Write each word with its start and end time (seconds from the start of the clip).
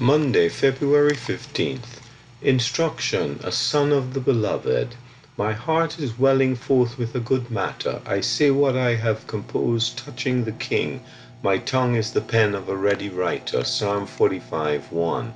Monday, 0.00 0.48
February 0.48 1.16
15th. 1.16 1.98
Instruction, 2.40 3.40
a 3.42 3.50
son 3.50 3.90
of 3.90 4.14
the 4.14 4.20
beloved. 4.20 4.94
My 5.36 5.52
heart 5.52 5.98
is 5.98 6.16
welling 6.16 6.54
forth 6.54 6.96
with 6.96 7.16
a 7.16 7.20
good 7.20 7.50
matter. 7.50 8.00
I 8.06 8.20
say 8.20 8.52
what 8.52 8.76
I 8.76 8.94
have 8.94 9.26
composed 9.26 9.98
touching 9.98 10.44
the 10.44 10.52
king. 10.52 11.00
My 11.42 11.58
tongue 11.58 11.96
is 11.96 12.12
the 12.12 12.20
pen 12.20 12.54
of 12.54 12.68
a 12.68 12.76
ready 12.76 13.08
writer. 13.08 13.64
Psalm 13.64 14.06
45 14.06 14.92
1. 14.92 15.34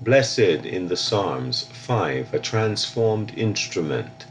Blessed 0.00 0.64
in 0.64 0.88
the 0.88 0.96
Psalms 0.96 1.66
5. 1.70 2.32
A 2.32 2.38
transformed 2.38 3.34
instrument. 3.36 4.24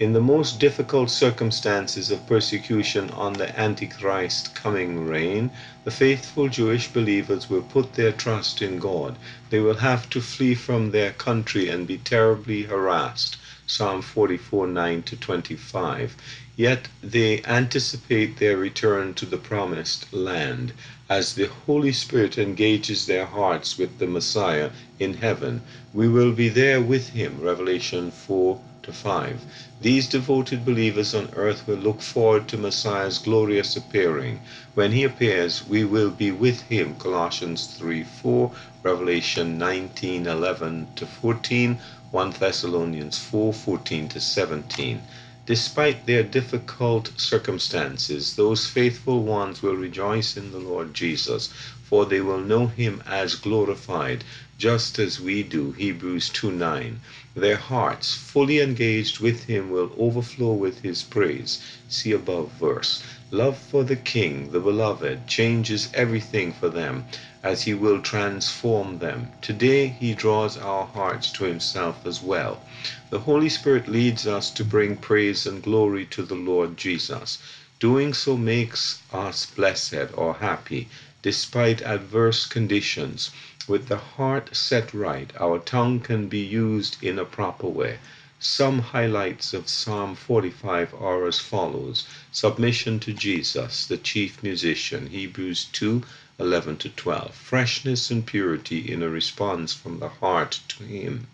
In 0.00 0.12
the 0.12 0.20
most 0.20 0.58
difficult 0.58 1.08
circumstances 1.08 2.10
of 2.10 2.26
persecution 2.26 3.10
on 3.10 3.34
the 3.34 3.56
Antichrist 3.56 4.52
coming 4.52 5.06
reign, 5.06 5.52
the 5.84 5.92
faithful 5.92 6.48
Jewish 6.48 6.88
believers 6.88 7.48
will 7.48 7.62
put 7.62 7.94
their 7.94 8.10
trust 8.10 8.60
in 8.60 8.80
God. 8.80 9.14
They 9.50 9.60
will 9.60 9.76
have 9.76 10.10
to 10.10 10.20
flee 10.20 10.56
from 10.56 10.90
their 10.90 11.12
country 11.12 11.68
and 11.68 11.86
be 11.86 11.98
terribly 11.98 12.62
harassed. 12.64 13.36
Psalm 13.68 14.02
44 14.02 14.66
9 14.66 15.02
to 15.04 15.16
25. 15.16 16.16
Yet 16.56 16.88
they 17.00 17.40
anticipate 17.44 18.38
their 18.38 18.56
return 18.56 19.14
to 19.14 19.26
the 19.26 19.38
promised 19.38 20.12
land 20.12 20.72
as 21.08 21.34
the 21.34 21.46
Holy 21.66 21.92
Spirit 21.92 22.36
engages 22.36 23.06
their 23.06 23.26
hearts 23.26 23.78
with 23.78 23.98
the 23.98 24.08
Messiah 24.08 24.70
in 24.98 25.14
heaven. 25.14 25.62
We 25.92 26.08
will 26.08 26.32
be 26.32 26.48
there 26.48 26.80
with 26.80 27.10
him. 27.10 27.40
Revelation 27.40 28.10
4 28.10 28.58
to 28.84 28.92
5. 28.92 29.44
These 29.80 30.08
devoted 30.08 30.64
believers 30.64 31.14
on 31.14 31.30
earth 31.34 31.66
will 31.66 31.76
look 31.76 32.00
forward 32.00 32.48
to 32.48 32.56
Messiah's 32.56 33.18
glorious 33.18 33.76
appearing. 33.76 34.40
When 34.74 34.92
he 34.92 35.04
appears, 35.04 35.66
we 35.66 35.84
will 35.84 36.10
be 36.10 36.30
with 36.30 36.60
him. 36.68 36.94
Colossians 36.96 37.66
3 37.66 38.04
4, 38.04 38.52
Revelation 38.82 39.58
19 39.58 40.26
11 40.26 40.88
to 40.96 41.06
14, 41.06 41.78
1 42.10 42.30
Thessalonians 42.30 43.18
4 43.18 43.52
14 43.52 44.08
to 44.08 44.20
17. 44.20 45.02
Despite 45.46 46.06
their 46.06 46.22
difficult 46.22 47.10
circumstances, 47.18 48.36
those 48.36 48.66
faithful 48.66 49.22
ones 49.22 49.60
will 49.60 49.76
rejoice 49.76 50.38
in 50.38 50.52
the 50.52 50.58
Lord 50.58 50.94
Jesus, 50.94 51.50
for 51.84 52.06
they 52.06 52.20
will 52.22 52.40
know 52.40 52.66
him 52.66 53.02
as 53.06 53.34
glorified, 53.34 54.24
just 54.56 54.98
as 54.98 55.20
we 55.20 55.42
do. 55.42 55.72
Hebrews 55.72 56.30
2 56.30 56.50
9. 56.50 57.00
Their 57.34 57.56
hearts, 57.56 58.14
fully 58.14 58.60
engaged 58.60 59.20
with 59.20 59.44
him, 59.44 59.70
will 59.70 59.92
overflow 59.98 60.54
with 60.54 60.80
his 60.80 61.02
praise. 61.02 61.60
See 61.86 62.12
above 62.12 62.52
verse. 62.58 63.02
Love 63.30 63.58
for 63.58 63.84
the 63.84 63.96
King, 63.96 64.50
the 64.50 64.60
beloved, 64.60 65.26
changes 65.26 65.90
everything 65.92 66.54
for 66.54 66.70
them, 66.70 67.04
as 67.42 67.64
he 67.64 67.74
will 67.74 68.00
transform 68.00 68.98
them. 68.98 69.32
Today 69.42 69.88
he 69.88 70.14
draws 70.14 70.56
our 70.56 70.86
hearts 70.86 71.30
to 71.32 71.44
himself 71.44 72.06
as 72.06 72.22
well. 72.22 72.62
The 73.10 73.20
Holy 73.20 73.50
Spirit 73.50 73.88
leads 73.88 74.26
us 74.26 74.50
to 74.52 74.64
bring 74.64 74.96
praise 74.96 75.46
and 75.46 75.62
glory 75.62 76.06
to 76.06 76.22
the 76.22 76.34
Lord 76.34 76.78
Jesus. 76.78 77.38
Doing 77.80 78.14
so 78.14 78.36
makes 78.36 79.02
us 79.12 79.46
blessed 79.46 80.12
or 80.14 80.34
happy, 80.34 80.88
despite 81.22 81.82
adverse 81.82 82.46
conditions. 82.46 83.30
With 83.66 83.88
the 83.88 83.98
heart 83.98 84.54
set 84.54 84.94
right, 84.94 85.32
our 85.40 85.58
tongue 85.58 85.98
can 86.00 86.28
be 86.28 86.38
used 86.38 86.96
in 87.02 87.18
a 87.18 87.24
proper 87.24 87.66
way. 87.66 87.98
Some 88.38 88.80
highlights 88.80 89.54
of 89.54 89.68
Psalm 89.68 90.14
45 90.14 90.94
are 90.94 91.26
as 91.26 91.38
follows 91.38 92.06
Submission 92.30 93.00
to 93.00 93.12
Jesus, 93.12 93.86
the 93.86 93.96
chief 93.96 94.42
musician, 94.42 95.06
Hebrews 95.06 95.64
2 95.72 96.02
11 96.38 96.76
to 96.76 96.88
12. 96.90 97.34
Freshness 97.34 98.10
and 98.10 98.26
purity 98.26 98.90
in 98.92 99.02
a 99.02 99.08
response 99.08 99.72
from 99.72 99.98
the 99.98 100.10
heart 100.10 100.60
to 100.68 100.84
Him. 100.84 101.26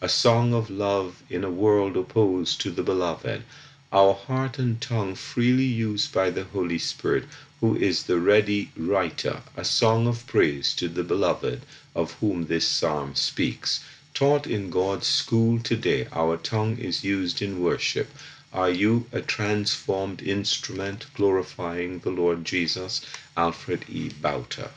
A 0.00 0.08
song 0.08 0.52
of 0.52 0.68
love 0.68 1.22
in 1.30 1.44
a 1.44 1.50
world 1.50 1.96
opposed 1.96 2.60
to 2.60 2.70
the 2.70 2.82
beloved. 2.82 3.42
Our 3.92 4.14
heart 4.14 4.60
and 4.60 4.80
tongue 4.80 5.16
freely 5.16 5.64
used 5.64 6.12
by 6.12 6.30
the 6.30 6.44
Holy 6.44 6.78
Spirit, 6.78 7.24
who 7.60 7.74
is 7.74 8.04
the 8.04 8.20
ready 8.20 8.70
writer, 8.76 9.42
a 9.56 9.64
song 9.64 10.06
of 10.06 10.28
praise 10.28 10.72
to 10.74 10.88
the 10.88 11.02
beloved, 11.02 11.62
of 11.92 12.12
whom 12.20 12.46
this 12.46 12.68
psalm 12.68 13.16
speaks. 13.16 13.80
Taught 14.14 14.46
in 14.46 14.70
God's 14.70 15.08
school 15.08 15.58
today, 15.58 16.06
our 16.12 16.36
tongue 16.36 16.78
is 16.78 17.02
used 17.02 17.42
in 17.42 17.60
worship. 17.60 18.12
Are 18.52 18.70
you 18.70 19.06
a 19.10 19.22
transformed 19.22 20.22
instrument 20.22 21.06
glorifying 21.14 21.98
the 21.98 22.10
Lord 22.10 22.44
Jesus? 22.44 23.00
Alfred 23.36 23.86
E. 23.88 24.10
Bouter. 24.10 24.70